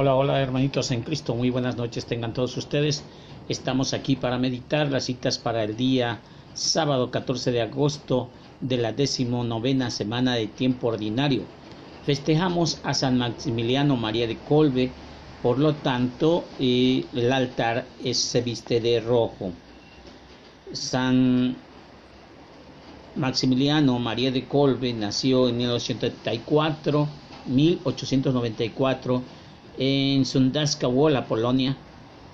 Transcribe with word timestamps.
Hola, 0.00 0.14
hola 0.14 0.40
hermanitos 0.40 0.92
en 0.92 1.02
Cristo, 1.02 1.34
muy 1.34 1.50
buenas 1.50 1.76
noches 1.76 2.06
tengan 2.06 2.32
todos 2.32 2.56
ustedes. 2.56 3.02
Estamos 3.48 3.92
aquí 3.94 4.14
para 4.14 4.38
meditar 4.38 4.92
las 4.92 5.06
citas 5.06 5.38
para 5.38 5.64
el 5.64 5.76
día 5.76 6.20
sábado 6.54 7.10
14 7.10 7.50
de 7.50 7.62
agosto 7.62 8.28
de 8.60 8.76
la 8.76 8.92
decimonovena 8.92 9.90
semana 9.90 10.36
de 10.36 10.46
tiempo 10.46 10.86
ordinario. 10.86 11.42
Festejamos 12.06 12.78
a 12.84 12.94
San 12.94 13.18
Maximiliano 13.18 13.96
María 13.96 14.28
de 14.28 14.36
Colbe, 14.36 14.92
por 15.42 15.58
lo 15.58 15.74
tanto 15.74 16.44
eh, 16.60 17.04
el 17.12 17.32
altar 17.32 17.84
se 18.12 18.40
viste 18.40 18.78
de 18.80 19.00
rojo. 19.00 19.50
San 20.72 21.56
Maximiliano 23.16 23.98
María 23.98 24.30
de 24.30 24.44
Colbe 24.46 24.92
nació 24.92 25.48
en 25.48 25.56
1984, 25.56 27.08
1894 27.48 29.37
en 29.78 30.26
Sundarska 30.26 30.88
Wola, 30.88 31.26
Polonia, 31.26 31.76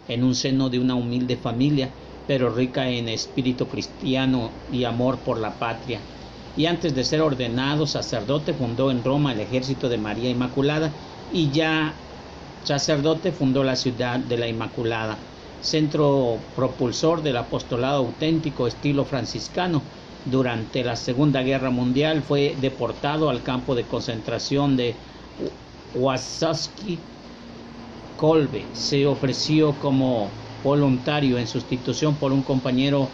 en 0.09 0.25
un 0.25 0.35
seno 0.35 0.71
de 0.71 0.79
una 0.79 0.95
humilde 0.95 1.37
familia, 1.37 1.91
pero 2.27 2.51
rica 2.51 2.89
en 2.89 3.09
espíritu 3.09 3.69
cristiano 3.69 4.51
y 4.73 4.85
amor 4.85 5.19
por 5.19 5.39
la 5.39 5.59
patria. 5.59 6.01
Y 6.57 6.67
antes 6.67 6.95
de 6.95 7.05
ser 7.05 7.21
ordenado 7.21 7.87
sacerdote 7.87 8.55
fundó 8.55 8.91
en 8.91 9.05
Roma 9.05 9.33
el 9.33 9.41
ejército 9.41 9.89
de 9.89 9.99
María 9.99 10.31
Inmaculada 10.31 10.91
y 11.29 11.51
ya 11.51 11.95
sacerdote 12.63 13.33
fundó 13.33 13.63
la 13.63 13.77
ciudad 13.77 14.19
de 14.21 14.39
la 14.39 14.49
Inmaculada, 14.49 15.19
centro 15.61 16.39
propulsor 16.55 17.23
del 17.23 17.37
apostolado 17.37 17.99
auténtico 17.99 18.67
estilo 18.67 19.05
franciscano. 19.05 19.83
Durante 20.25 20.83
la 20.83 20.97
Segunda 20.97 21.43
Guerra 21.43 21.69
Mundial 21.71 22.23
fue 22.23 22.57
deportado 22.59 23.29
al 23.29 23.43
campo 23.43 23.75
de 23.75 23.87
concentración 23.87 24.77
de 24.77 24.95
Wasowski 25.93 27.14
Colbe 28.17 28.65
se 28.73 29.07
ofreció 29.07 29.73
como 29.81 30.31
voluntario 30.63 31.37
en 31.37 31.47
sustitución 31.47 32.15
por 32.15 32.33
un 32.33 32.43
compañero 32.43 33.09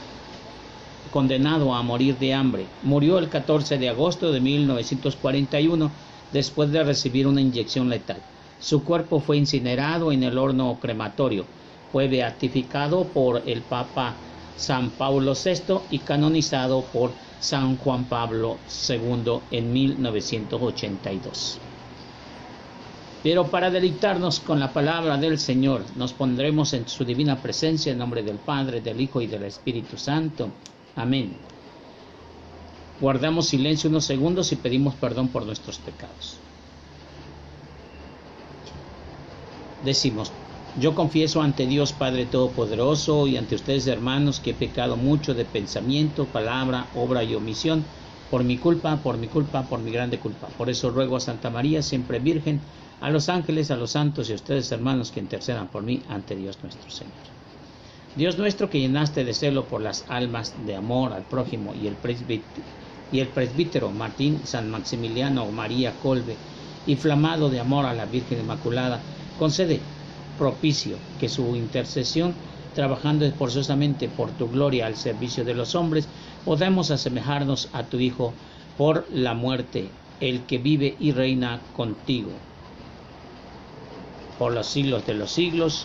condenado 1.10 1.74
a 1.74 1.82
morir 1.82 2.18
de 2.18 2.34
hambre. 2.34 2.66
Murió 2.82 3.18
el 3.18 3.28
14 3.28 3.78
de 3.78 3.88
agosto 3.88 4.30
de 4.30 4.40
1941 4.40 5.90
después 6.32 6.70
de 6.70 6.84
recibir 6.84 7.26
una 7.26 7.40
inyección 7.40 7.88
letal. 7.88 8.22
Su 8.60 8.84
cuerpo 8.84 9.20
fue 9.20 9.38
incinerado 9.38 10.12
en 10.12 10.22
el 10.22 10.36
horno 10.36 10.78
crematorio. 10.80 11.46
Fue 11.90 12.06
beatificado 12.06 13.04
por 13.12 13.42
el 13.48 13.62
Papa 13.62 14.16
San 14.54 14.90
Pablo 14.98 15.32
VI 15.32 15.86
y 15.90 15.98
canonizado 16.00 16.84
por 16.92 17.14
San 17.38 17.78
Juan 17.78 18.08
Pablo 18.08 18.58
II 18.88 19.40
en 19.50 19.72
1982. 19.72 21.69
Pero 23.22 23.50
para 23.50 23.70
deleitarnos 23.70 24.40
con 24.40 24.58
la 24.58 24.72
palabra 24.72 25.18
del 25.18 25.38
Señor, 25.38 25.84
nos 25.96 26.14
pondremos 26.14 26.72
en 26.72 26.88
su 26.88 27.04
divina 27.04 27.36
presencia 27.36 27.92
en 27.92 27.98
nombre 27.98 28.22
del 28.22 28.36
Padre, 28.36 28.80
del 28.80 29.00
Hijo 29.00 29.20
y 29.20 29.26
del 29.26 29.44
Espíritu 29.44 29.98
Santo. 29.98 30.48
Amén. 30.96 31.36
Guardamos 33.00 33.48
silencio 33.48 33.90
unos 33.90 34.04
segundos 34.04 34.52
y 34.52 34.56
pedimos 34.56 34.94
perdón 34.94 35.28
por 35.28 35.44
nuestros 35.44 35.78
pecados. 35.78 36.38
Decimos, 39.84 40.30
yo 40.78 40.94
confieso 40.94 41.42
ante 41.42 41.66
Dios 41.66 41.92
Padre 41.92 42.26
Todopoderoso 42.26 43.26
y 43.26 43.36
ante 43.36 43.54
ustedes 43.54 43.86
hermanos 43.86 44.40
que 44.40 44.50
he 44.50 44.54
pecado 44.54 44.96
mucho 44.96 45.34
de 45.34 45.44
pensamiento, 45.44 46.26
palabra, 46.26 46.86
obra 46.94 47.24
y 47.24 47.34
omisión, 47.34 47.84
por 48.30 48.44
mi 48.44 48.58
culpa, 48.58 49.02
por 49.02 49.18
mi 49.18 49.28
culpa, 49.28 49.68
por 49.68 49.80
mi 49.80 49.90
grande 49.92 50.18
culpa. 50.20 50.48
Por 50.56 50.70
eso 50.70 50.90
ruego 50.90 51.16
a 51.16 51.20
Santa 51.20 51.50
María, 51.50 51.82
siempre 51.82 52.20
Virgen, 52.20 52.60
a 53.00 53.10
los 53.10 53.28
ángeles, 53.28 53.70
a 53.70 53.76
los 53.76 53.90
santos 53.90 54.28
y 54.28 54.32
a 54.32 54.36
ustedes 54.36 54.70
hermanos 54.72 55.10
que 55.10 55.20
intercedan 55.20 55.68
por 55.70 55.82
mí 55.82 56.02
ante 56.08 56.36
Dios 56.36 56.62
nuestro 56.62 56.90
Señor. 56.90 57.24
Dios 58.14 58.38
nuestro 58.38 58.70
que 58.70 58.80
llenaste 58.80 59.24
de 59.24 59.34
celo 59.34 59.66
por 59.68 59.82
las 59.82 60.04
almas 60.08 60.64
de 60.64 60.74
amor 60.76 61.12
al 61.12 61.26
prójimo 61.26 61.74
y 61.74 61.86
el 61.86 61.96
presbítero, 61.98 63.90
Martín 63.92 64.46
San 64.46 64.70
Maximiliano 64.70 65.50
María 65.50 65.98
Colbe, 65.98 66.36
inflamado 66.86 67.50
de 67.50 67.60
amor 67.60 67.86
a 67.86 67.94
la 67.94 68.06
Virgen 68.06 68.38
Inmaculada, 68.40 69.06
concede 69.36 69.92
propicio 70.36 70.98
que 71.18 71.28
su 71.28 71.54
intercesión, 71.56 72.34
trabajando 72.72 73.24
esforzosamente 73.26 74.08
por 74.08 74.36
tu 74.36 74.48
gloria 74.50 74.86
al 74.86 74.96
servicio 74.96 75.44
de 75.44 75.54
los 75.54 75.74
hombres, 75.74 76.08
podamos 76.44 76.90
asemejarnos 76.90 77.68
a 77.72 77.84
tu 77.84 77.98
Hijo 77.98 78.32
por 78.76 79.06
la 79.12 79.34
muerte, 79.34 79.88
el 80.20 80.42
que 80.42 80.58
vive 80.58 80.96
y 80.98 81.12
reina 81.12 81.60
contigo 81.76 82.30
por 84.40 84.54
los 84.54 84.66
siglos 84.66 85.06
de 85.06 85.12
los 85.12 85.32
siglos. 85.32 85.84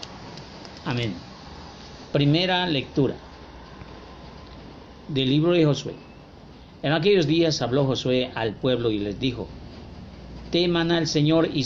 Amén. 0.86 1.14
Primera 2.14 2.66
lectura 2.68 3.16
del 5.10 5.30
libro 5.30 5.52
de 5.52 5.66
Josué. 5.66 5.94
En 6.82 6.94
aquellos 6.94 7.28
días 7.28 7.62
habló 7.62 7.86
Josué 7.86 8.32
al 8.34 8.54
pueblo 8.54 8.92
y 8.92 9.00
les 9.00 9.20
dijo, 9.20 9.50
teman 10.52 10.94
al 10.94 11.08
Señor 11.08 11.50
y, 11.54 11.66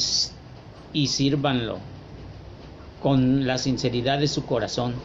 y 0.91 1.07
sírvanlo 1.07 1.77
con 3.03 3.45
la 3.45 3.59
sinceridad 3.59 4.17
de 4.17 4.27
su 4.27 4.47
corazón. 4.47 4.95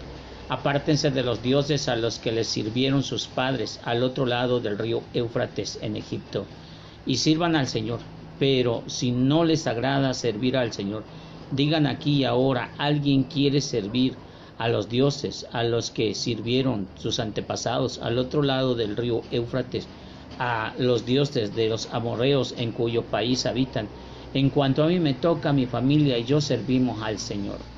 Apártense 0.48 1.10
de 1.10 1.22
los 1.22 1.42
dioses 1.42 1.88
a 1.88 1.96
los 1.96 2.18
que 2.18 2.32
les 2.32 2.48
sirvieron 2.48 3.02
sus 3.02 3.26
padres 3.26 3.80
al 3.84 4.02
otro 4.02 4.26
lado 4.26 4.60
del 4.60 4.78
río 4.78 5.02
Éufrates 5.14 5.78
en 5.82 5.96
Egipto, 5.96 6.44
y 7.06 7.16
sirvan 7.16 7.56
al 7.56 7.66
Señor. 7.66 8.00
Pero 8.38 8.82
si 8.86 9.12
no 9.12 9.44
les 9.44 9.66
agrada 9.66 10.12
servir 10.12 10.56
al 10.56 10.72
Señor, 10.72 11.04
Digan 11.50 11.86
aquí 11.86 12.16
y 12.16 12.24
ahora, 12.24 12.74
¿alguien 12.78 13.24
quiere 13.24 13.60
servir 13.60 14.16
a 14.58 14.68
los 14.68 14.88
dioses, 14.88 15.46
a 15.52 15.62
los 15.62 15.90
que 15.90 16.14
sirvieron 16.14 16.88
sus 16.96 17.20
antepasados 17.20 17.98
al 17.98 18.18
otro 18.18 18.42
lado 18.42 18.74
del 18.74 18.96
río 18.96 19.22
Éufrates, 19.30 19.86
a 20.38 20.74
los 20.78 21.04
dioses 21.04 21.54
de 21.54 21.68
los 21.68 21.86
amorreos 21.92 22.54
en 22.56 22.72
cuyo 22.72 23.08
país 23.10 23.46
habitan? 23.46 23.88
En 24.32 24.50
cuanto 24.50 24.82
a 24.82 24.88
mí 24.88 24.98
me 24.98 25.14
toca, 25.14 25.52
mi 25.52 25.66
familia 25.66 26.18
y 26.18 26.24
yo 26.24 26.40
servimos 26.40 27.02
al 27.02 27.18
Señor. 27.18 27.73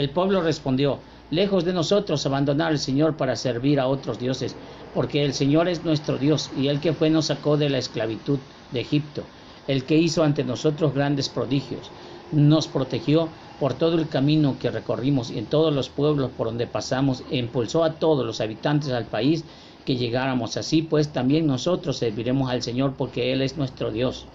El 0.00 0.10
pueblo 0.10 0.40
respondió, 0.40 0.98
lejos 1.30 1.64
de 1.64 1.72
nosotros 1.72 2.24
abandonar 2.24 2.72
al 2.72 2.78
Señor 2.78 3.16
para 3.16 3.36
servir 3.36 3.78
a 3.78 3.86
otros 3.86 4.18
dioses, 4.18 4.56
porque 4.94 5.24
el 5.24 5.34
Señor 5.34 5.68
es 5.68 5.84
nuestro 5.84 6.18
Dios 6.18 6.50
y 6.56 6.68
el 6.68 6.80
que 6.80 6.92
fue 6.92 7.10
nos 7.10 7.26
sacó 7.26 7.56
de 7.56 7.68
la 7.68 7.78
esclavitud 7.78 8.38
de 8.72 8.80
Egipto 8.80 9.22
el 9.70 9.84
que 9.84 9.96
hizo 9.96 10.24
ante 10.24 10.42
nosotros 10.42 10.94
grandes 10.94 11.28
prodigios, 11.28 11.92
nos 12.32 12.66
protegió 12.66 13.28
por 13.60 13.74
todo 13.74 13.98
el 13.98 14.08
camino 14.08 14.58
que 14.58 14.70
recorrimos 14.70 15.30
y 15.30 15.38
en 15.38 15.46
todos 15.46 15.72
los 15.72 15.88
pueblos 15.88 16.30
por 16.36 16.48
donde 16.48 16.66
pasamos, 16.66 17.22
e 17.30 17.36
impulsó 17.38 17.84
a 17.84 17.98
todos 18.00 18.26
los 18.26 18.40
habitantes 18.40 18.90
al 18.90 19.06
país 19.06 19.44
que 19.84 19.96
llegáramos. 19.96 20.56
Así 20.56 20.82
pues 20.82 21.12
también 21.12 21.46
nosotros 21.46 21.98
serviremos 21.98 22.50
al 22.50 22.62
Señor 22.62 22.94
porque 22.96 23.32
Él 23.32 23.42
es 23.42 23.56
nuestro 23.56 23.92
Dios. 23.92 24.26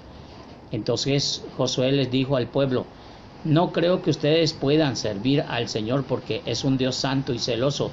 Entonces 0.72 1.44
Josué 1.52 1.92
les 1.92 2.10
dijo 2.12 2.38
al 2.38 2.48
pueblo, 2.48 2.86
no 3.46 3.72
creo 3.72 4.02
que 4.02 4.10
ustedes 4.10 4.54
puedan 4.54 4.96
servir 4.98 5.46
al 5.48 5.70
Señor 5.70 6.04
porque 6.06 6.42
es 6.46 6.64
un 6.64 6.78
Dios 6.78 6.96
santo 6.96 7.32
y 7.32 7.40
celoso, 7.40 7.92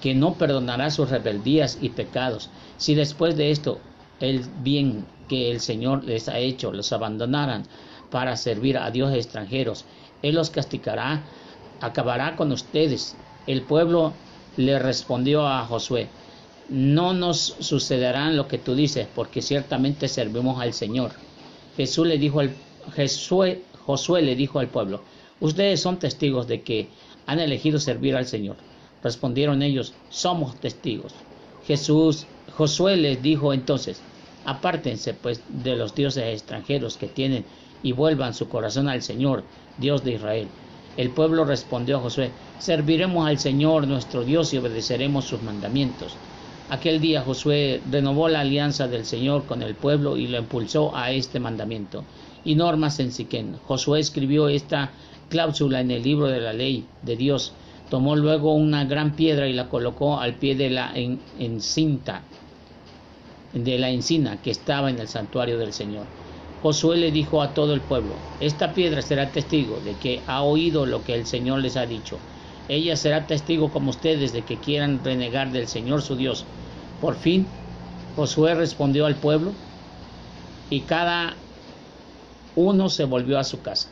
que 0.00 0.14
no 0.14 0.34
perdonará 0.34 0.90
sus 0.90 1.10
rebeldías 1.10 1.78
y 1.80 1.90
pecados. 1.90 2.50
Si 2.76 2.94
después 2.94 3.36
de 3.36 3.50
esto 3.50 3.80
el 4.20 4.44
bien 4.62 5.04
que 5.28 5.50
el 5.50 5.60
Señor 5.60 6.04
les 6.04 6.28
ha 6.28 6.38
hecho, 6.38 6.72
los 6.72 6.92
abandonaran 6.92 7.64
para 8.10 8.36
servir 8.36 8.78
a 8.78 8.90
dioses 8.90 9.24
extranjeros. 9.24 9.84
Él 10.22 10.36
los 10.36 10.50
castigará, 10.50 11.24
acabará 11.80 12.36
con 12.36 12.52
ustedes. 12.52 13.16
El 13.46 13.62
pueblo 13.62 14.12
le 14.56 14.78
respondió 14.78 15.46
a 15.48 15.66
Josué, 15.66 16.08
no 16.68 17.12
nos 17.12 17.38
sucederá 17.58 18.30
lo 18.30 18.48
que 18.48 18.58
tú 18.58 18.74
dices, 18.74 19.08
porque 19.14 19.42
ciertamente 19.42 20.08
servimos 20.08 20.60
al 20.60 20.72
Señor. 20.72 21.12
Jesús 21.76 22.06
le 22.06 22.18
dijo 22.18 22.40
al, 22.40 22.54
Josué, 22.94 23.62
Josué 23.86 24.20
le 24.20 24.34
dijo 24.34 24.58
al 24.58 24.66
pueblo, 24.66 25.00
ustedes 25.38 25.80
son 25.80 26.00
testigos 26.00 26.48
de 26.48 26.62
que 26.62 26.88
han 27.24 27.38
elegido 27.38 27.78
servir 27.78 28.16
al 28.16 28.26
Señor. 28.26 28.56
Respondieron 29.00 29.62
ellos, 29.62 29.94
somos 30.10 30.56
testigos. 30.56 31.14
Jesús, 31.68 32.26
Josué 32.56 32.96
les 32.96 33.22
dijo 33.22 33.52
entonces, 33.52 34.02
Apártense 34.44 35.14
pues 35.14 35.40
de 35.48 35.76
los 35.76 35.94
dioses 35.94 36.24
extranjeros 36.34 36.96
que 36.96 37.06
tienen 37.06 37.44
y 37.84 37.92
vuelvan 37.92 38.34
su 38.34 38.48
corazón 38.48 38.88
al 38.88 39.02
Señor, 39.02 39.44
Dios 39.78 40.02
de 40.02 40.14
Israel. 40.14 40.48
El 40.96 41.10
pueblo 41.10 41.44
respondió 41.44 41.98
a 41.98 42.00
Josué, 42.00 42.30
serviremos 42.58 43.28
al 43.28 43.38
Señor 43.38 43.86
nuestro 43.86 44.24
Dios 44.24 44.52
y 44.52 44.58
obedeceremos 44.58 45.26
sus 45.26 45.42
mandamientos. 45.42 46.12
Aquel 46.70 47.00
día 47.00 47.22
Josué 47.22 47.80
renovó 47.88 48.28
la 48.28 48.40
alianza 48.40 48.88
del 48.88 49.04
Señor 49.04 49.44
con 49.46 49.62
el 49.62 49.76
pueblo 49.76 50.16
y 50.16 50.26
lo 50.26 50.38
impulsó 50.38 50.96
a 50.96 51.12
este 51.12 51.38
mandamiento 51.38 52.02
y 52.46 52.54
normas 52.54 53.00
en 53.00 53.12
Siquén. 53.12 53.56
Josué 53.66 53.98
escribió 53.98 54.48
esta 54.48 54.92
cláusula 55.28 55.80
en 55.80 55.90
el 55.90 56.04
libro 56.04 56.28
de 56.28 56.40
la 56.40 56.52
ley 56.52 56.86
de 57.02 57.16
Dios. 57.16 57.52
Tomó 57.90 58.14
luego 58.16 58.54
una 58.54 58.84
gran 58.84 59.16
piedra 59.16 59.48
y 59.48 59.52
la 59.52 59.68
colocó 59.68 60.20
al 60.20 60.34
pie 60.34 60.54
de 60.54 60.70
la 60.70 60.92
encinta 61.38 62.22
de 63.52 63.78
la 63.78 63.90
encina 63.90 64.40
que 64.42 64.50
estaba 64.50 64.90
en 64.90 64.98
el 65.00 65.08
santuario 65.08 65.58
del 65.58 65.72
Señor. 65.72 66.04
Josué 66.62 66.96
le 66.96 67.10
dijo 67.10 67.42
a 67.42 67.52
todo 67.52 67.74
el 67.74 67.80
pueblo, 67.80 68.12
esta 68.40 68.72
piedra 68.72 69.02
será 69.02 69.30
testigo 69.30 69.80
de 69.84 69.94
que 69.94 70.20
ha 70.26 70.42
oído 70.42 70.86
lo 70.86 71.02
que 71.04 71.14
el 71.14 71.26
Señor 71.26 71.60
les 71.60 71.76
ha 71.76 71.86
dicho. 71.86 72.18
Ella 72.68 72.96
será 72.96 73.26
testigo 73.26 73.70
como 73.70 73.90
ustedes 73.90 74.32
de 74.32 74.42
que 74.42 74.56
quieran 74.56 75.00
renegar 75.02 75.50
del 75.52 75.68
Señor 75.68 76.02
su 76.02 76.16
Dios. 76.16 76.44
Por 77.00 77.16
fin, 77.16 77.46
Josué 78.14 78.54
respondió 78.54 79.06
al 79.06 79.16
pueblo 79.16 79.52
y 80.70 80.80
cada 80.80 81.34
uno 82.56 82.88
se 82.88 83.04
volvió 83.04 83.38
a 83.38 83.44
su 83.44 83.62
casa. 83.62 83.90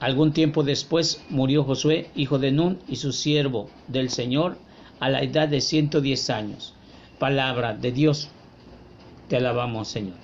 Algún 0.00 0.32
tiempo 0.32 0.62
después 0.62 1.22
murió 1.30 1.64
Josué, 1.64 2.10
hijo 2.14 2.38
de 2.38 2.52
Nun, 2.52 2.78
y 2.88 2.96
su 2.96 3.12
siervo 3.12 3.70
del 3.86 4.10
Señor, 4.10 4.58
a 4.98 5.08
la 5.08 5.22
edad 5.22 5.48
de 5.48 5.60
110 5.60 6.30
años. 6.30 6.74
Palabra 7.18 7.74
de 7.74 7.92
Dios. 7.92 8.28
Te 9.28 9.36
alabamos, 9.36 9.88
Señor. 9.88 10.16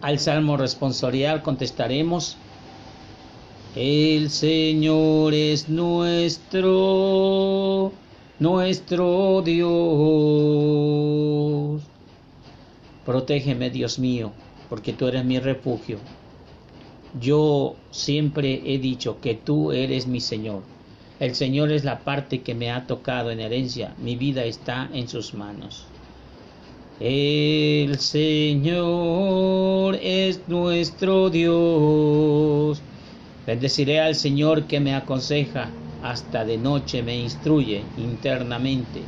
Al 0.00 0.18
salmo 0.18 0.56
responsorial 0.56 1.42
contestaremos, 1.42 2.36
El 3.74 4.30
Señor 4.30 5.34
es 5.34 5.68
nuestro, 5.68 6.72
nuestro 8.38 9.42
Dios. 9.42 9.72
Protégeme, 13.04 13.68
Dios 13.70 13.98
mío, 13.98 14.32
porque 14.68 14.92
tú 14.92 15.06
eres 15.06 15.24
mi 15.24 15.38
refugio 15.38 15.98
yo 17.20 17.76
siempre 17.90 18.62
he 18.66 18.78
dicho 18.78 19.20
que 19.20 19.34
tú 19.34 19.72
eres 19.72 20.06
mi 20.06 20.20
Señor. 20.20 20.62
El 21.18 21.34
Señor 21.34 21.72
es 21.72 21.82
la 21.84 22.00
parte 22.00 22.42
que 22.42 22.54
me 22.54 22.70
ha 22.70 22.86
tocado 22.86 23.30
en 23.30 23.40
herencia. 23.40 23.94
Mi 24.02 24.16
vida 24.16 24.44
está 24.44 24.90
en 24.92 25.08
sus 25.08 25.32
manos. 25.32 25.84
El 27.00 27.98
Señor 27.98 28.38
es 30.02 30.40
nuestro 30.46 31.30
Dios. 31.30 32.82
Bendeciré 33.46 34.00
al 34.00 34.14
Señor 34.14 34.64
que 34.64 34.80
me 34.80 34.94
aconseja. 34.94 35.70
Hasta 36.02 36.44
de 36.44 36.58
noche 36.58 37.02
me 37.02 37.16
instruye 37.18 37.82
internamente. 37.96 39.00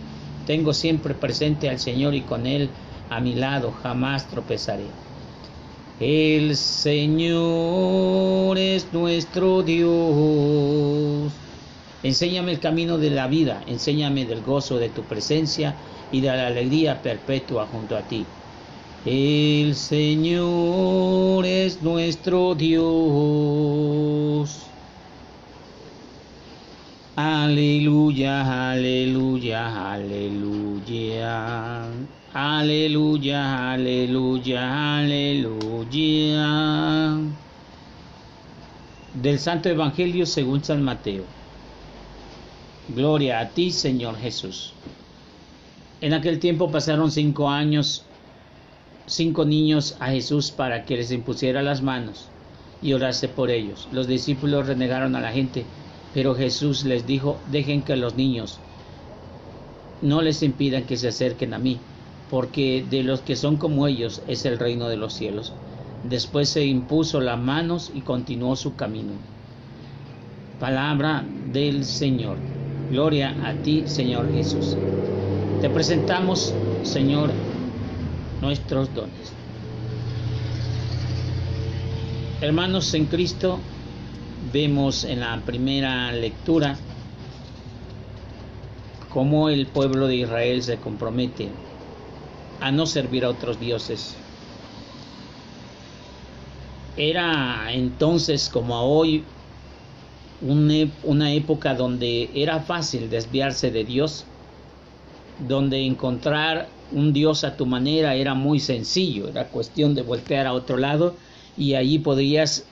Tengo 0.46 0.72
siempre 0.72 1.12
presente 1.14 1.68
al 1.68 1.78
Señor 1.78 2.14
y 2.14 2.22
con 2.22 2.46
Él 2.46 2.70
a 3.10 3.20
mi 3.20 3.34
lado 3.34 3.70
jamás 3.82 4.26
tropezaré. 4.28 5.07
El 6.00 6.56
Señor 6.56 8.56
es 8.56 8.86
nuestro 8.92 9.64
Dios. 9.64 11.32
Enséñame 12.04 12.52
el 12.52 12.60
camino 12.60 12.98
de 12.98 13.10
la 13.10 13.26
vida, 13.26 13.60
enséñame 13.66 14.24
del 14.24 14.42
gozo 14.42 14.78
de 14.78 14.90
tu 14.90 15.02
presencia 15.02 15.74
y 16.12 16.20
de 16.20 16.28
la 16.28 16.46
alegría 16.46 17.02
perpetua 17.02 17.66
junto 17.66 17.96
a 17.96 18.02
ti. 18.02 18.24
El 19.04 19.74
Señor 19.74 21.44
es 21.44 21.82
nuestro 21.82 22.54
Dios. 22.54 24.56
Aleluya, 27.16 28.70
aleluya, 28.70 29.94
aleluya. 29.94 31.88
Aleluya, 32.40 33.72
aleluya, 33.72 34.98
aleluya. 35.00 36.46
Del 39.12 39.40
Santo 39.40 39.68
Evangelio 39.68 40.24
según 40.24 40.62
San 40.62 40.84
Mateo. 40.84 41.24
Gloria 42.94 43.40
a 43.40 43.52
ti, 43.52 43.72
Señor 43.72 44.14
Jesús. 44.18 44.72
En 46.00 46.12
aquel 46.12 46.38
tiempo 46.38 46.70
pasaron 46.70 47.10
cinco 47.10 47.50
años, 47.50 48.06
cinco 49.08 49.44
niños 49.44 49.96
a 49.98 50.12
Jesús 50.12 50.52
para 50.52 50.84
que 50.84 50.96
les 50.96 51.10
impusiera 51.10 51.60
las 51.60 51.82
manos 51.82 52.30
y 52.80 52.92
orase 52.92 53.26
por 53.26 53.50
ellos. 53.50 53.88
Los 53.90 54.06
discípulos 54.06 54.68
renegaron 54.68 55.16
a 55.16 55.20
la 55.20 55.32
gente, 55.32 55.66
pero 56.12 56.36
Jesús 56.36 56.84
les 56.84 57.04
dijo, 57.04 57.42
dejen 57.48 57.82
que 57.82 57.96
los 57.96 58.14
niños 58.14 58.60
no 60.00 60.22
les 60.22 60.44
impidan 60.44 60.86
que 60.86 60.96
se 60.96 61.08
acerquen 61.08 61.52
a 61.52 61.58
mí 61.58 61.97
porque 62.30 62.84
de 62.88 63.02
los 63.02 63.20
que 63.20 63.36
son 63.36 63.56
como 63.56 63.86
ellos 63.86 64.22
es 64.28 64.44
el 64.44 64.58
reino 64.58 64.88
de 64.88 64.96
los 64.96 65.14
cielos. 65.14 65.52
Después 66.04 66.48
se 66.48 66.64
impuso 66.64 67.20
las 67.20 67.38
manos 67.38 67.90
y 67.94 68.02
continuó 68.02 68.56
su 68.56 68.76
camino. 68.76 69.12
Palabra 70.60 71.24
del 71.52 71.84
Señor. 71.84 72.36
Gloria 72.90 73.34
a 73.44 73.54
ti, 73.54 73.84
Señor 73.86 74.32
Jesús. 74.32 74.76
Te 75.60 75.68
presentamos, 75.68 76.54
Señor, 76.82 77.30
nuestros 78.40 78.94
dones. 78.94 79.32
Hermanos 82.40 82.94
en 82.94 83.06
Cristo, 83.06 83.58
vemos 84.52 85.04
en 85.04 85.20
la 85.20 85.40
primera 85.44 86.12
lectura 86.12 86.76
cómo 89.08 89.48
el 89.48 89.66
pueblo 89.66 90.06
de 90.06 90.16
Israel 90.16 90.62
se 90.62 90.76
compromete 90.76 91.48
a 92.60 92.70
no 92.72 92.86
servir 92.86 93.24
a 93.24 93.30
otros 93.30 93.58
dioses. 93.58 94.24
Era 96.96 97.72
entonces 97.72 98.50
como 98.50 98.74
hoy 98.82 99.38
una 100.40 101.32
época 101.32 101.74
donde 101.74 102.30
era 102.42 102.60
fácil 102.60 103.08
desviarse 103.08 103.70
de 103.70 103.84
Dios, 103.84 104.34
donde 105.38 105.84
encontrar 105.86 106.82
un 106.90 107.12
Dios 107.12 107.44
a 107.44 107.56
tu 107.56 107.66
manera 107.66 108.14
era 108.14 108.34
muy 108.34 108.60
sencillo, 108.60 109.28
era 109.28 109.50
cuestión 109.50 109.94
de 109.94 110.02
voltear 110.02 110.46
a 110.46 110.52
otro 110.52 110.76
lado 110.76 111.18
y 111.56 111.74
allí 111.74 111.98
podrías 111.98 112.70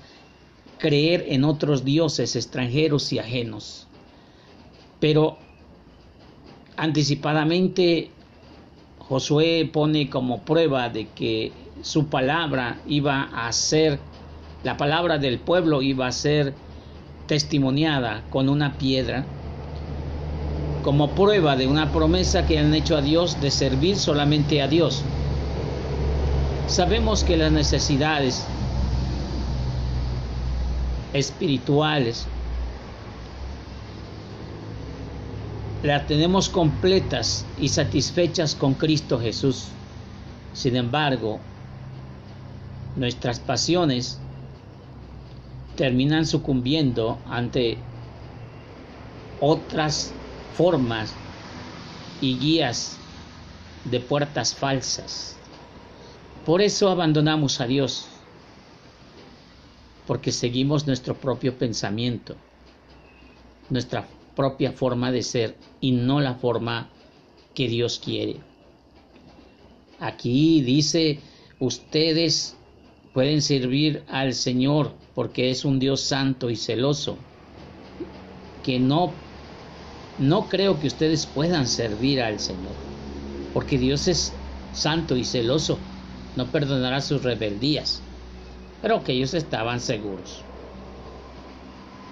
creer 0.78 1.24
en 1.28 1.44
otros 1.44 1.84
dioses 1.84 2.36
extranjeros 2.36 3.12
y 3.12 3.18
ajenos. 3.20 3.92
Pero 4.98 5.38
anticipadamente 6.76 8.15
Josué 9.08 9.70
pone 9.72 10.10
como 10.10 10.40
prueba 10.40 10.88
de 10.88 11.06
que 11.06 11.52
su 11.82 12.06
palabra 12.06 12.76
iba 12.88 13.28
a 13.32 13.52
ser, 13.52 14.00
la 14.64 14.76
palabra 14.76 15.18
del 15.18 15.38
pueblo 15.38 15.80
iba 15.80 16.08
a 16.08 16.12
ser 16.12 16.54
testimoniada 17.28 18.24
con 18.30 18.48
una 18.48 18.78
piedra, 18.78 19.24
como 20.82 21.08
prueba 21.10 21.56
de 21.56 21.66
una 21.66 21.92
promesa 21.92 22.46
que 22.46 22.58
han 22.58 22.74
hecho 22.74 22.96
a 22.96 23.02
Dios 23.02 23.40
de 23.40 23.50
servir 23.50 23.96
solamente 23.96 24.60
a 24.60 24.68
Dios. 24.68 25.02
Sabemos 26.68 27.22
que 27.22 27.36
las 27.36 27.52
necesidades 27.52 28.44
espirituales 31.12 32.26
las 35.82 36.06
tenemos 36.06 36.48
completas 36.48 37.44
y 37.60 37.68
satisfechas 37.68 38.54
con 38.54 38.74
Cristo 38.74 39.20
Jesús. 39.20 39.66
Sin 40.54 40.76
embargo, 40.76 41.38
nuestras 42.96 43.38
pasiones 43.40 44.18
terminan 45.76 46.26
sucumbiendo 46.26 47.18
ante 47.26 47.78
otras 49.40 50.12
formas 50.56 51.12
y 52.22 52.38
guías 52.38 52.96
de 53.84 54.00
puertas 54.00 54.54
falsas. 54.54 55.36
Por 56.46 56.62
eso 56.62 56.88
abandonamos 56.88 57.60
a 57.60 57.66
Dios, 57.66 58.06
porque 60.06 60.32
seguimos 60.32 60.86
nuestro 60.86 61.14
propio 61.14 61.58
pensamiento, 61.58 62.34
nuestra 63.68 64.06
propia 64.36 64.70
forma 64.70 65.10
de 65.10 65.22
ser 65.22 65.56
y 65.80 65.90
no 65.92 66.20
la 66.20 66.34
forma 66.34 66.88
que 67.54 67.68
Dios 67.68 67.98
quiere. 67.98 68.36
Aquí 69.98 70.60
dice, 70.60 71.18
ustedes 71.58 72.54
pueden 73.14 73.40
servir 73.40 74.04
al 74.08 74.34
Señor 74.34 74.92
porque 75.14 75.50
es 75.50 75.64
un 75.64 75.78
Dios 75.78 76.02
santo 76.02 76.50
y 76.50 76.56
celoso, 76.56 77.16
que 78.62 78.78
no, 78.78 79.10
no 80.18 80.48
creo 80.50 80.78
que 80.78 80.86
ustedes 80.86 81.24
puedan 81.24 81.66
servir 81.66 82.20
al 82.20 82.38
Señor, 82.38 82.74
porque 83.54 83.78
Dios 83.78 84.06
es 84.06 84.34
santo 84.74 85.16
y 85.16 85.24
celoso, 85.24 85.78
no 86.36 86.44
perdonará 86.52 87.00
sus 87.00 87.22
rebeldías, 87.22 88.02
pero 88.82 89.02
que 89.02 89.12
ellos 89.12 89.32
estaban 89.32 89.80
seguros. 89.80 90.42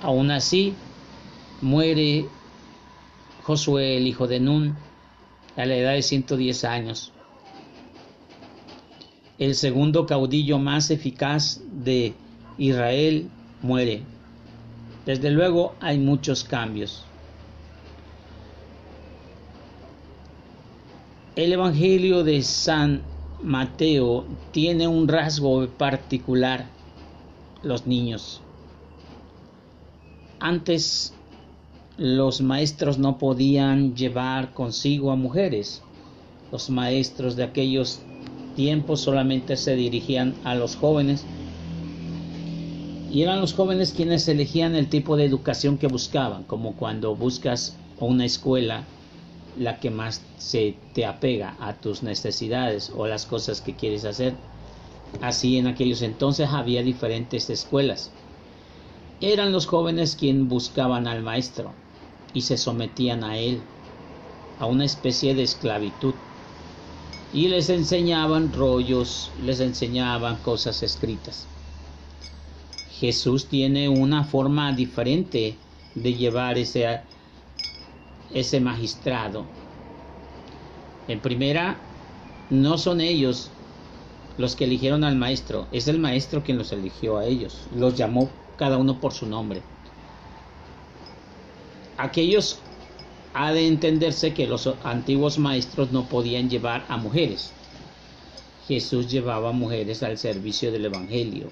Aún 0.02 0.30
así, 0.30 0.74
muere 1.60 2.26
Josué, 3.42 3.98
el 3.98 4.06
hijo 4.06 4.26
de 4.26 4.40
Nun, 4.40 4.76
a 5.56 5.66
la 5.66 5.76
edad 5.76 5.92
de 5.92 6.02
110 6.02 6.64
años. 6.64 7.12
El 9.38 9.54
segundo 9.54 10.06
caudillo 10.06 10.58
más 10.58 10.90
eficaz 10.90 11.60
de 11.70 12.14
Israel 12.58 13.28
muere. 13.62 14.02
Desde 15.06 15.30
luego 15.30 15.74
hay 15.80 15.98
muchos 15.98 16.44
cambios. 16.44 17.04
El 21.36 21.52
Evangelio 21.52 22.22
de 22.22 22.42
San 22.42 23.02
Mateo 23.42 24.24
tiene 24.52 24.86
un 24.86 25.08
rasgo 25.08 25.68
particular, 25.68 26.66
los 27.62 27.86
niños. 27.86 28.40
Antes 30.38 31.13
los 31.96 32.40
maestros 32.40 32.98
no 32.98 33.18
podían 33.18 33.94
llevar 33.94 34.52
consigo 34.52 35.12
a 35.12 35.16
mujeres. 35.16 35.80
Los 36.50 36.68
maestros 36.68 37.36
de 37.36 37.44
aquellos 37.44 38.00
tiempos 38.56 39.00
solamente 39.00 39.56
se 39.56 39.76
dirigían 39.76 40.34
a 40.42 40.56
los 40.56 40.74
jóvenes 40.74 41.24
y 43.12 43.22
eran 43.22 43.40
los 43.40 43.52
jóvenes 43.52 43.92
quienes 43.92 44.26
elegían 44.26 44.74
el 44.74 44.88
tipo 44.88 45.16
de 45.16 45.24
educación 45.24 45.78
que 45.78 45.86
buscaban, 45.86 46.42
como 46.44 46.74
cuando 46.74 47.14
buscas 47.14 47.76
una 48.00 48.24
escuela 48.24 48.82
la 49.56 49.78
que 49.78 49.90
más 49.90 50.20
se 50.36 50.74
te 50.94 51.06
apega 51.06 51.54
a 51.60 51.74
tus 51.74 52.02
necesidades 52.02 52.90
o 52.90 53.06
las 53.06 53.24
cosas 53.24 53.60
que 53.60 53.76
quieres 53.76 54.04
hacer. 54.04 54.34
Así 55.20 55.58
en 55.58 55.68
aquellos 55.68 56.02
entonces 56.02 56.48
había 56.50 56.82
diferentes 56.82 57.48
escuelas. 57.50 58.10
Eran 59.20 59.52
los 59.52 59.66
jóvenes 59.66 60.16
quienes 60.16 60.48
buscaban 60.48 61.06
al 61.06 61.22
maestro 61.22 61.83
y 62.34 62.42
se 62.42 62.58
sometían 62.58 63.24
a 63.24 63.38
él, 63.38 63.60
a 64.58 64.66
una 64.66 64.84
especie 64.84 65.34
de 65.34 65.44
esclavitud. 65.44 66.14
Y 67.32 67.48
les 67.48 67.68
enseñaban 67.70 68.52
rollos, 68.52 69.30
les 69.42 69.60
enseñaban 69.60 70.36
cosas 70.36 70.82
escritas. 70.82 71.46
Jesús 73.00 73.46
tiene 73.46 73.88
una 73.88 74.24
forma 74.24 74.72
diferente 74.72 75.56
de 75.94 76.14
llevar 76.14 76.58
ese, 76.58 77.00
ese 78.32 78.60
magistrado. 78.60 79.44
En 81.08 81.20
primera, 81.20 81.76
no 82.50 82.78
son 82.78 83.00
ellos 83.00 83.50
los 84.36 84.56
que 84.56 84.64
eligieron 84.64 85.04
al 85.04 85.16
maestro, 85.16 85.66
es 85.70 85.86
el 85.86 85.98
maestro 85.98 86.42
quien 86.42 86.58
los 86.58 86.72
eligió 86.72 87.18
a 87.18 87.26
ellos, 87.26 87.54
los 87.76 87.96
llamó 87.96 88.28
cada 88.56 88.78
uno 88.78 89.00
por 89.00 89.12
su 89.12 89.26
nombre. 89.26 89.62
Aquellos 91.96 92.58
ha 93.34 93.52
de 93.52 93.66
entenderse 93.66 94.34
que 94.34 94.46
los 94.46 94.68
antiguos 94.84 95.38
maestros 95.38 95.92
no 95.92 96.08
podían 96.08 96.48
llevar 96.50 96.84
a 96.88 96.96
mujeres. 96.96 97.52
Jesús 98.66 99.10
llevaba 99.10 99.52
mujeres 99.52 100.02
al 100.02 100.18
servicio 100.18 100.72
del 100.72 100.86
Evangelio. 100.86 101.50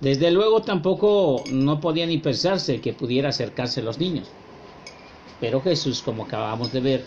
Desde 0.00 0.30
luego 0.30 0.62
tampoco 0.62 1.44
no 1.52 1.80
podía 1.80 2.06
ni 2.06 2.18
pensarse 2.18 2.80
que 2.80 2.92
pudiera 2.92 3.28
acercarse 3.28 3.82
los 3.82 3.98
niños. 3.98 4.28
Pero 5.40 5.60
Jesús, 5.60 6.02
como 6.02 6.24
acabamos 6.24 6.72
de 6.72 6.80
ver, 6.80 7.04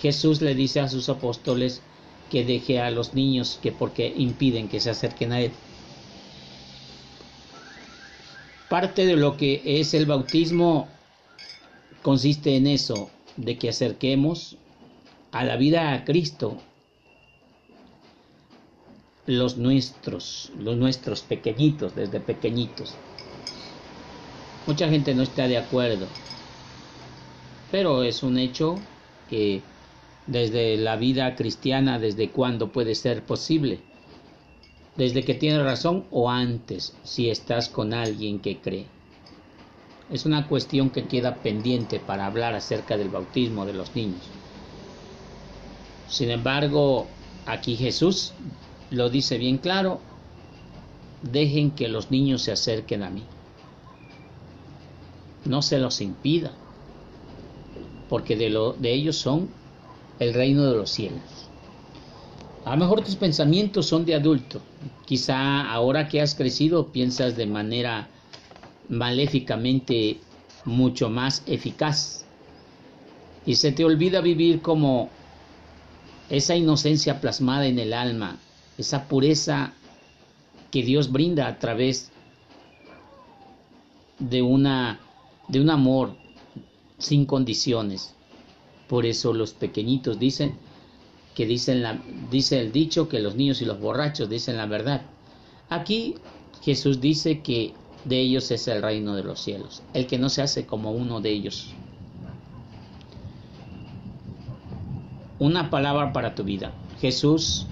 Jesús 0.00 0.40
le 0.40 0.54
dice 0.54 0.80
a 0.80 0.88
sus 0.88 1.08
apóstoles 1.08 1.82
que 2.30 2.44
deje 2.44 2.80
a 2.80 2.90
los 2.90 3.14
niños 3.14 3.58
que 3.62 3.72
porque 3.72 4.12
impiden 4.16 4.68
que 4.68 4.80
se 4.80 4.90
acerquen 4.90 5.32
a 5.32 5.40
él. 5.40 5.52
Parte 8.68 9.06
de 9.06 9.16
lo 9.16 9.36
que 9.36 9.62
es 9.64 9.94
el 9.94 10.06
bautismo 10.06 10.88
consiste 12.02 12.56
en 12.56 12.66
eso, 12.66 13.10
de 13.36 13.56
que 13.56 13.70
acerquemos 13.70 14.56
a 15.32 15.44
la 15.44 15.56
vida 15.56 15.94
a 15.94 16.04
Cristo 16.04 16.58
los 19.26 19.58
nuestros, 19.58 20.50
los 20.58 20.76
nuestros 20.76 21.20
pequeñitos, 21.22 21.94
desde 21.94 22.20
pequeñitos. 22.20 22.94
Mucha 24.66 24.88
gente 24.88 25.14
no 25.14 25.22
está 25.22 25.48
de 25.48 25.58
acuerdo, 25.58 26.06
pero 27.70 28.02
es 28.02 28.22
un 28.22 28.38
hecho 28.38 28.76
que 29.28 29.62
desde 30.26 30.76
la 30.76 30.96
vida 30.96 31.36
cristiana, 31.36 31.98
desde 31.98 32.30
cuándo 32.30 32.70
puede 32.70 32.94
ser 32.94 33.22
posible, 33.22 33.80
desde 34.98 35.22
que 35.22 35.34
tiene 35.34 35.62
razón 35.62 36.06
o 36.10 36.28
antes, 36.28 36.92
si 37.04 37.30
estás 37.30 37.68
con 37.68 37.94
alguien 37.94 38.40
que 38.40 38.60
cree. 38.60 38.84
Es 40.10 40.26
una 40.26 40.48
cuestión 40.48 40.90
que 40.90 41.06
queda 41.06 41.36
pendiente 41.36 42.00
para 42.00 42.26
hablar 42.26 42.56
acerca 42.56 42.96
del 42.96 43.08
bautismo 43.08 43.64
de 43.64 43.74
los 43.74 43.94
niños. 43.94 44.28
Sin 46.08 46.30
embargo, 46.30 47.06
aquí 47.46 47.76
Jesús 47.76 48.32
lo 48.90 49.08
dice 49.08 49.38
bien 49.38 49.58
claro, 49.58 50.00
dejen 51.22 51.70
que 51.70 51.86
los 51.86 52.10
niños 52.10 52.42
se 52.42 52.50
acerquen 52.50 53.04
a 53.04 53.10
mí. 53.10 53.22
No 55.44 55.62
se 55.62 55.78
los 55.78 56.00
impida, 56.00 56.50
porque 58.08 58.34
de, 58.34 58.50
de 58.80 58.92
ellos 58.92 59.14
son 59.14 59.46
el 60.18 60.34
reino 60.34 60.64
de 60.68 60.76
los 60.76 60.90
cielos. 60.90 61.47
A 62.68 62.72
lo 62.72 62.76
mejor 62.76 63.02
tus 63.02 63.16
pensamientos 63.16 63.86
son 63.86 64.04
de 64.04 64.14
adulto. 64.14 64.60
Quizá 65.06 65.70
ahora 65.70 66.06
que 66.06 66.20
has 66.20 66.34
crecido 66.34 66.92
piensas 66.92 67.34
de 67.34 67.46
manera 67.46 68.08
maléficamente 68.90 70.20
mucho 70.66 71.08
más 71.08 71.42
eficaz. 71.46 72.26
Y 73.46 73.54
se 73.54 73.72
te 73.72 73.86
olvida 73.86 74.20
vivir 74.20 74.60
como 74.60 75.08
esa 76.28 76.56
inocencia 76.56 77.22
plasmada 77.22 77.66
en 77.66 77.78
el 77.78 77.94
alma 77.94 78.36
esa 78.76 79.08
pureza 79.08 79.72
que 80.70 80.82
Dios 80.82 81.10
brinda 81.10 81.46
a 81.46 81.58
través 81.58 82.12
de 84.18 84.42
una 84.42 85.00
de 85.48 85.62
un 85.62 85.70
amor 85.70 86.16
sin 86.98 87.24
condiciones. 87.24 88.14
Por 88.88 89.06
eso 89.06 89.32
los 89.32 89.54
pequeñitos 89.54 90.18
dicen 90.18 90.67
que 91.38 91.46
dicen 91.46 91.84
la, 91.84 92.02
dice 92.32 92.58
el 92.58 92.72
dicho 92.72 93.08
que 93.08 93.20
los 93.20 93.36
niños 93.36 93.62
y 93.62 93.64
los 93.64 93.78
borrachos 93.78 94.28
dicen 94.28 94.56
la 94.56 94.66
verdad. 94.66 95.02
Aquí 95.68 96.16
Jesús 96.62 97.00
dice 97.00 97.42
que 97.42 97.74
de 98.04 98.18
ellos 98.18 98.50
es 98.50 98.66
el 98.66 98.82
reino 98.82 99.14
de 99.14 99.22
los 99.22 99.38
cielos, 99.38 99.84
el 99.94 100.08
que 100.08 100.18
no 100.18 100.30
se 100.30 100.42
hace 100.42 100.66
como 100.66 100.90
uno 100.90 101.20
de 101.20 101.30
ellos. 101.30 101.74
Una 105.38 105.70
palabra 105.70 106.12
para 106.12 106.34
tu 106.34 106.42
vida. 106.42 106.72
Jesús 107.00 107.66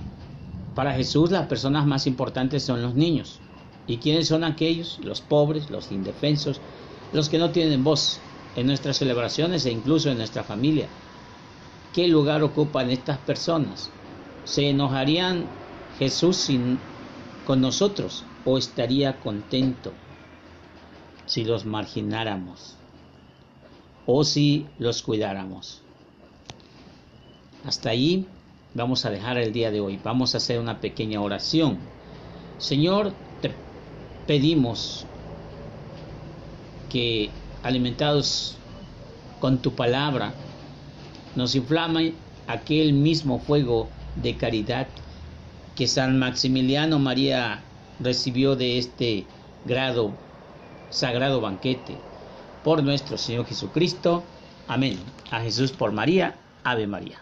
para 0.76 0.92
Jesús 0.92 1.32
las 1.32 1.49
personas 1.49 1.87
más 1.87 2.06
importantes 2.06 2.62
son 2.62 2.82
los 2.82 2.94
niños. 2.94 3.40
¿Y 3.88 3.96
quiénes 3.96 4.28
son 4.28 4.44
aquellos? 4.44 5.00
Los 5.02 5.20
pobres, 5.20 5.70
los 5.70 5.90
indefensos, 5.90 6.61
los 7.12 7.28
que 7.28 7.38
no 7.38 7.50
tienen 7.50 7.82
voz 7.82 8.20
en 8.54 8.68
nuestras 8.68 8.99
celebraciones 8.99 9.66
e 9.66 9.73
incluso 9.73 10.08
en 10.08 10.18
nuestra 10.18 10.44
familia. 10.44 10.87
¿Qué 11.97 12.09
lugar 12.09 12.43
ocupan 12.43 12.91
estas 12.91 13.17
personas? 13.17 13.88
¿Se 14.45 14.69
enojarían 14.69 15.47
Jesús 15.99 16.37
sin, 16.37 16.79
con 17.47 17.62
nosotros 17.62 18.23
o 18.45 18.59
estaría 18.59 19.19
contento 19.19 19.95
si 21.25 21.47
los 21.47 21.65
margináramos 21.65 22.76
o 24.05 24.25
si 24.25 24.67
los 24.79 25.00
cuidáramos? 25.00 25.81
Hasta 27.65 27.88
ahí 27.88 28.26
vamos 28.75 29.07
a 29.07 29.11
dejar 29.11 29.38
el 29.38 29.55
día 29.55 29.71
de 29.71 29.81
hoy. 29.81 29.99
Vamos 30.05 30.35
a 30.35 30.37
hacer 30.37 30.61
una 30.61 30.83
pequeña 30.83 31.23
oración. 31.23 31.79
Señor, 32.59 33.15
te 33.41 33.53
pedimos 34.26 35.07
que 36.91 37.31
alimentados 37.62 38.59
con 39.41 39.62
tu 39.62 39.73
palabra 39.73 40.35
nos 41.37 41.55
inflame 41.55 42.14
aquel 42.49 42.93
mismo 42.93 43.38
fuego 43.38 43.88
de 44.23 44.37
caridad 44.37 44.88
que 45.76 45.87
San 45.87 46.19
Maximiliano 46.19 46.99
María 46.99 47.62
recibió 48.00 48.57
de 48.57 48.78
este 48.78 49.26
grado 49.66 50.12
sagrado 50.90 51.40
banquete. 51.40 51.97
Por 52.64 52.83
nuestro 52.83 53.19
Señor 53.19 53.47
Jesucristo. 53.47 54.25
Amén. 54.66 54.99
A 55.31 55.40
Jesús 55.40 55.71
por 55.71 55.93
María. 55.93 56.35
Ave 56.64 56.87
María. 56.87 57.21